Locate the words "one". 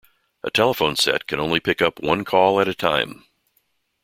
1.99-2.23, 2.65-2.73